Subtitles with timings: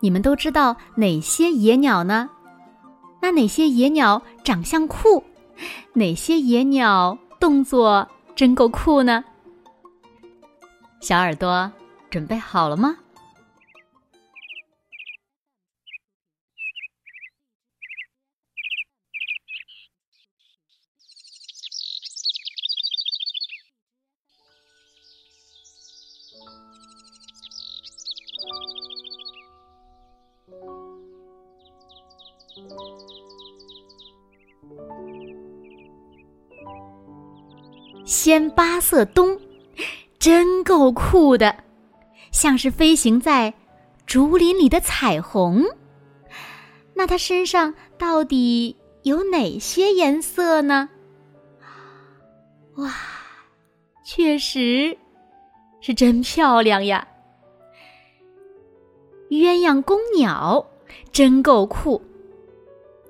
[0.00, 2.28] 你们都知道哪些野鸟呢？
[3.20, 5.24] 那哪些野鸟长相酷？
[5.94, 9.24] 哪些野鸟动作真够酷呢？
[11.00, 11.70] 小耳朵
[12.10, 12.96] 准备好了吗？
[38.28, 39.40] 仙八色冬，
[40.18, 41.64] 真够酷的，
[42.30, 43.54] 像是飞行在
[44.04, 45.64] 竹林里的彩虹。
[46.92, 50.90] 那它身上到底有哪些颜色呢？
[52.76, 52.94] 哇，
[54.04, 54.98] 确实
[55.80, 57.08] 是真漂亮呀！
[59.30, 60.66] 鸳鸯公鸟
[61.10, 62.02] 真够酷，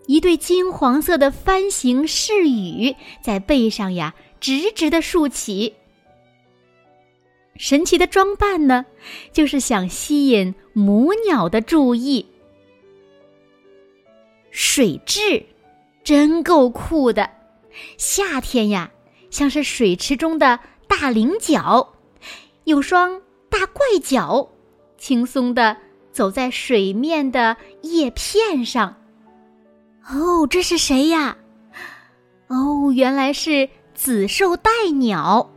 [0.07, 4.15] 一对金黄色的帆形翅羽在背上呀。
[4.41, 5.75] 直直的竖起，
[7.57, 8.87] 神奇的装扮呢，
[9.33, 12.27] 就是想吸引母鸟的注意。
[14.51, 15.45] 水蛭
[16.05, 17.31] 真够酷的，
[17.97, 18.91] 夏天呀，
[19.31, 21.95] 像是水池中的大菱角，
[22.65, 24.49] 有双大怪脚，
[24.97, 25.77] 轻松的
[26.13, 28.97] 走在水面的叶片上。
[30.09, 31.37] 哦，这是谁呀？
[32.47, 33.69] 哦，原来是。
[33.99, 34.71] 紫绶带
[35.01, 35.51] 鸟，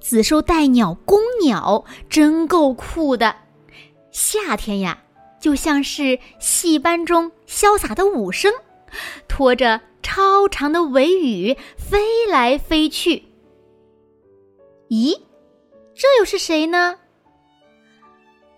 [0.00, 3.34] 紫绶带鸟公鸟真够酷的。
[4.12, 5.02] 夏天呀，
[5.40, 8.52] 就像是戏班中潇洒的武生，
[9.26, 13.24] 拖着超长的尾羽飞来飞去。
[14.88, 15.18] 咦，
[15.92, 17.00] 这又是谁呢？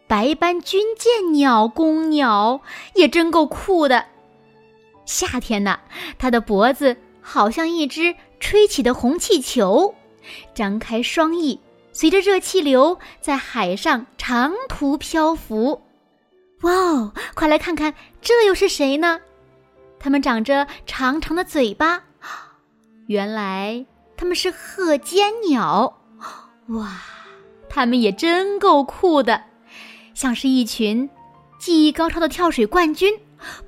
[0.07, 2.61] 白斑军舰鸟公鸟
[2.95, 4.05] 也真够酷的。
[5.07, 5.81] 夏天呢，
[6.19, 8.15] 它的脖子好像一只。
[8.39, 9.95] 吹起的红气球，
[10.55, 11.61] 张开双翼，
[11.93, 15.83] 随着热气流在海上长途漂浮。
[16.63, 19.21] 哇哦，快来看看，这又是谁呢？
[19.99, 22.05] 它们长着长长的嘴巴，
[23.07, 23.85] 原来
[24.17, 26.01] 它们是鹤尖鸟。
[26.69, 27.01] 哇，
[27.69, 29.45] 它们也真够酷的，
[30.15, 31.09] 像是一群
[31.59, 33.19] 技艺高超的跳水冠军，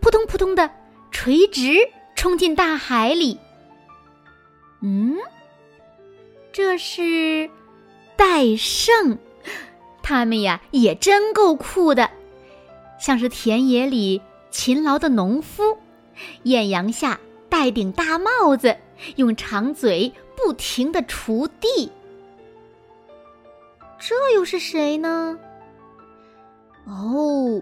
[0.01, 0.71] 扑通扑通的
[1.11, 1.77] 垂直
[2.15, 3.39] 冲进大海里。
[4.81, 5.17] 嗯，
[6.53, 7.51] 这是
[8.17, 9.19] 戴胜，
[10.03, 12.09] 他们呀也真够酷的，
[13.01, 15.77] 像是田野里勤劳的农夫，
[16.45, 17.19] 艳阳下
[17.49, 18.77] 戴顶大帽子，
[19.17, 21.91] 用长嘴不停的锄地。
[23.99, 25.37] 这又是谁呢？
[26.87, 27.61] 哦，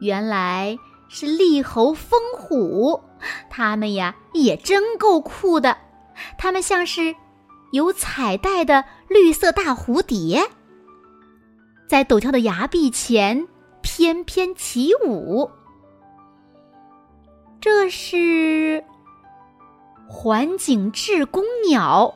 [0.00, 0.76] 原来
[1.08, 3.00] 是立猴、风虎，
[3.48, 5.76] 他们呀也真够酷的。
[6.38, 7.14] 它们像是
[7.72, 10.48] 有彩带的绿色大蝴蝶，
[11.88, 13.46] 在陡峭的崖壁前
[13.82, 15.50] 翩翩起舞。
[17.60, 18.84] 这是
[20.08, 22.14] 环景雉公鸟，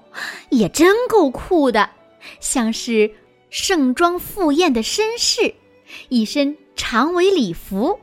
[0.51, 1.91] 也真够酷的，
[2.39, 3.11] 像是
[3.49, 5.55] 盛装赴宴的绅士，
[6.09, 7.99] 一身长尾礼服，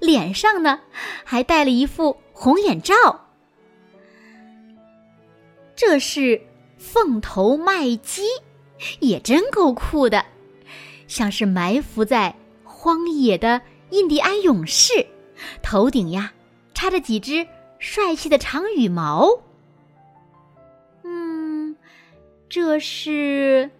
[0.00, 0.80] 脸上呢
[1.24, 3.27] 还戴了一副红眼罩。
[5.78, 6.42] 这是
[6.76, 8.22] 凤头麦鸡，
[8.98, 10.26] 也真够酷的，
[11.06, 15.06] 像是埋伏在荒野的印第安勇士，
[15.62, 16.32] 头顶呀
[16.74, 17.46] 插着几只
[17.78, 19.28] 帅气的长羽毛。
[21.04, 21.76] 嗯，
[22.48, 23.70] 这是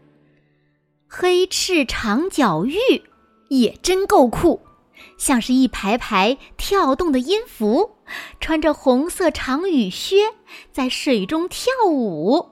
[1.09, 3.03] 黑翅长脚鹬，
[3.49, 4.63] 也真够酷，
[5.17, 7.98] 像是一排排跳动的音符。
[8.41, 10.35] 穿着红色长雨靴，
[10.73, 12.51] 在水中跳舞。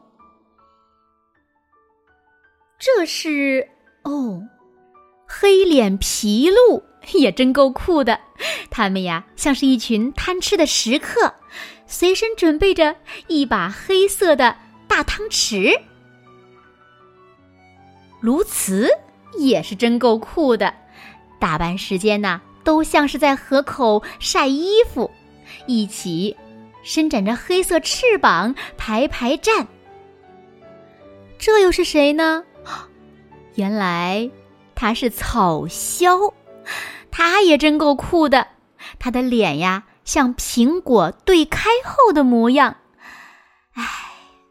[2.79, 3.69] 这是
[4.03, 4.43] 哦，
[5.27, 6.83] 黑脸皮鹿
[7.15, 8.21] 也真够酷的。
[8.71, 11.35] 他们呀，像是一群贪吃的食客，
[11.87, 12.97] 随身准备着
[13.29, 14.57] 一把黑色的
[14.87, 15.81] 大汤匙。
[18.21, 18.89] 鸬鹚
[19.39, 20.75] 也是真够酷的，
[21.39, 25.11] 打扮时间呢都像是在河口晒衣服，
[25.67, 26.37] 一起
[26.83, 29.67] 伸展着黑色翅膀排排站。
[31.39, 32.45] 这又是谁呢？
[33.57, 34.31] 原来
[34.75, 36.33] 他是草枭，
[37.11, 38.49] 他也真够酷的。
[38.99, 42.77] 他的脸呀，像苹果对开后的模样。
[43.75, 43.85] 唉，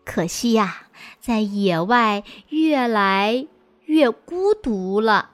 [0.04, 0.88] 可惜呀，
[1.20, 3.48] 在野外越来
[3.86, 5.32] 越孤独了。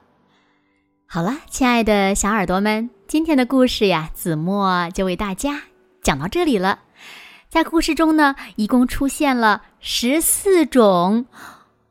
[1.06, 5.62] 好了，亲爱的小耳朵们，今天的故事呀，子墨就为大家
[6.02, 6.80] 讲到这里了。
[7.48, 11.26] 在故事中呢，一共出现了十四种，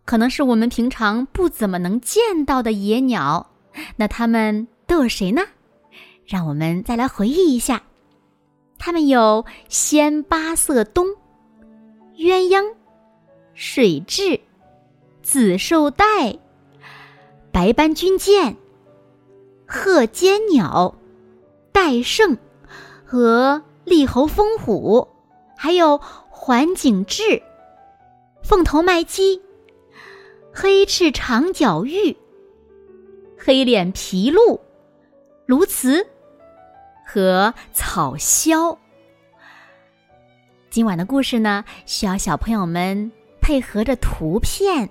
[0.06, 3.52] 可能是我们平常不怎么能见到的野鸟。
[3.96, 5.44] 那它们都有谁呢？
[6.26, 7.84] 让我们再来回忆一下，
[8.78, 11.08] 它们有鲜八色冬、
[12.18, 12.74] 鸳鸯、
[13.54, 14.40] 水蛭、
[15.22, 16.38] 紫绶带、
[17.52, 18.58] 白斑军舰。
[19.68, 20.96] 鹤尖鸟、
[21.72, 22.38] 戴胜
[23.06, 25.08] 和立喉蜂虎，
[25.58, 26.00] 还有
[26.30, 27.42] 环颈雉、
[28.44, 29.42] 凤头麦鸡、
[30.54, 32.16] 黑翅长脚鹬、
[33.38, 34.60] 黑脸琵鹭、
[35.48, 36.06] 鸬鹚
[37.06, 38.78] 和草鸮。
[40.70, 43.12] 今晚的故事呢，需要小朋友们
[43.42, 44.90] 配合着图片，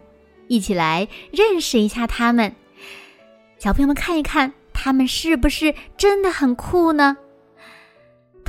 [0.48, 2.54] 一起来认识一下它们。
[3.58, 4.52] 小朋友们看一看。
[4.82, 7.14] 他们是不是真的很酷呢？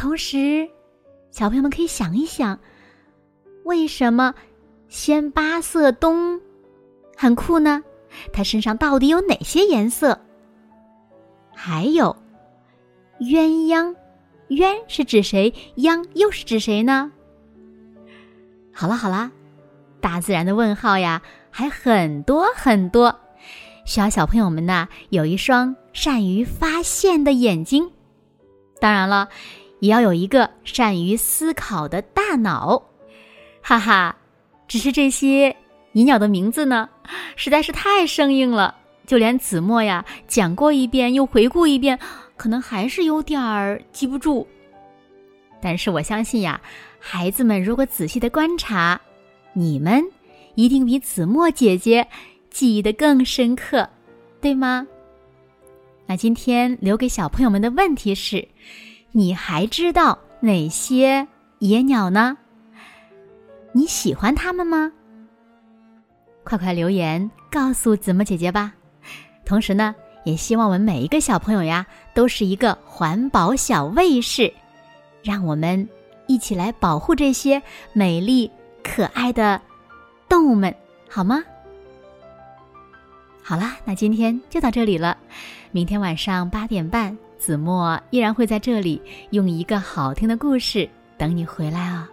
[0.01, 0.67] 同时，
[1.29, 2.59] 小朋友们可以想一想，
[3.65, 4.33] 为什么
[4.87, 6.41] 鲜八色冬
[7.15, 7.83] 很酷呢？
[8.33, 10.19] 它身上到底有哪些颜色？
[11.53, 12.17] 还有，
[13.19, 13.95] 鸳鸯，
[14.49, 15.53] 鸳是指谁？
[15.75, 17.11] 鸯又是指谁呢？
[18.73, 19.31] 好了好了，
[19.99, 21.21] 大自然的问号呀，
[21.51, 23.19] 还很多很多。
[23.85, 27.91] 需要小朋友们呢有一双善于发现的眼睛，
[28.79, 29.29] 当然了，
[29.81, 32.81] 也要有一个善于思考的大脑。
[33.61, 34.15] 哈哈，
[34.65, 35.53] 只是这些
[35.91, 36.89] 野鸟的名字呢，
[37.35, 38.73] 实在是太生硬了，
[39.05, 41.99] 就连子墨呀讲过一遍又回顾一遍，
[42.37, 44.47] 可能还是有点儿记不住。
[45.61, 46.61] 但是我相信呀，
[46.97, 49.01] 孩子们如果仔细的观察，
[49.51, 50.01] 你们
[50.55, 52.07] 一定比子墨姐姐。
[52.49, 53.87] 记忆的更深刻，
[54.41, 54.85] 对吗？
[56.05, 58.45] 那今天留给小朋友们的问题是：
[59.13, 61.27] 你还知道哪些
[61.59, 62.37] 野鸟呢？
[63.73, 64.91] 你喜欢它们吗？
[66.43, 68.73] 快快留言告诉子墨姐姐吧！
[69.45, 69.93] 同时呢，
[70.23, 74.51] 也希望我们每一个小朋友呀，都是一个环保小卫士，
[75.21, 75.87] 让我们
[76.27, 77.61] 一起来保护这些
[77.91, 78.49] 美丽
[78.81, 79.61] 可爱的
[80.29, 80.73] 动物们，
[81.09, 81.43] 好吗？
[83.43, 85.17] 好啦，那今天就到这里了。
[85.71, 90.87] 明天晚上八点半，子墨依然会在这里用一个好听的故事
[91.17, 92.05] 等你回来哦。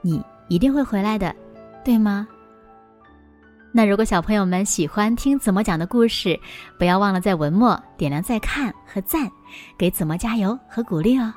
[0.00, 1.34] 你一定会回来的，
[1.84, 2.26] 对吗？
[3.70, 6.40] 那如果小朋友们喜欢听子墨讲的故事，
[6.78, 9.30] 不要忘了在文末点亮再看和赞，
[9.76, 11.32] 给子墨加油和鼓励哦。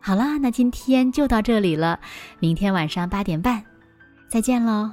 [0.00, 2.00] 好啦，那今天就到这里了。
[2.40, 3.62] 明天晚上八点半，
[4.28, 4.90] 再见喽，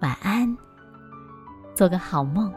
[0.00, 0.54] 晚安。
[1.74, 2.52] 做个好梦。